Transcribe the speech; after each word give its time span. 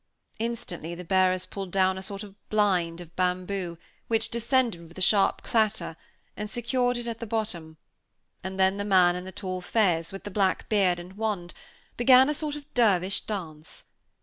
Instantly 0.39 0.95
the 0.95 1.03
bearers 1.05 1.45
pulled 1.45 1.71
down 1.71 1.95
a 1.95 2.01
sort 2.01 2.23
of 2.23 2.33
blind 2.49 2.99
of 3.01 3.15
bamboo, 3.15 3.77
which 4.07 4.31
descended 4.31 4.87
with 4.87 4.97
a 4.97 4.99
sharp 4.99 5.43
clatter, 5.43 5.95
and 6.35 6.49
secured 6.49 6.97
it 6.97 7.05
at 7.07 7.19
the 7.19 7.27
bottom; 7.27 7.77
and 8.43 8.59
then 8.59 8.77
the 8.77 8.83
man 8.83 9.15
in 9.15 9.25
the 9.25 9.31
tall 9.31 9.61
fez, 9.61 10.11
with 10.11 10.23
the 10.23 10.31
black 10.31 10.67
beard 10.69 10.99
and 10.99 11.17
wand, 11.17 11.53
began 11.97 12.29
a 12.29 12.33
sort 12.33 12.55
of 12.55 12.65
dervish 12.73 13.21
dance. 13.21 13.83